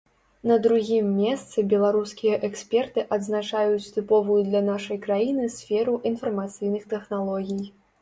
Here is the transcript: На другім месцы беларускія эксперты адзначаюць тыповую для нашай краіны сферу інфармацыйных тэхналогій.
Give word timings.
На 0.51 0.55
другім 0.65 1.11
месцы 1.17 1.63
беларускія 1.73 2.39
эксперты 2.49 3.05
адзначаюць 3.19 3.91
тыповую 3.99 4.41
для 4.51 4.65
нашай 4.73 5.03
краіны 5.07 5.55
сферу 5.61 5.97
інфармацыйных 6.15 6.93
тэхналогій. 6.97 7.65